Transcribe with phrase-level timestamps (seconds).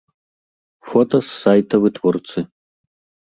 [0.91, 2.39] Фота з сайта вытворцы.